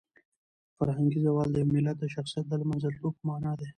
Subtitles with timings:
[0.77, 3.67] فرهنګي زوال د یو ملت د شخصیت د لمنځه تلو په مانا دی.